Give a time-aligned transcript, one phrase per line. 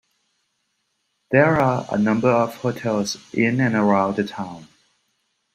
[1.29, 4.67] There are a number of hotels in and around the town.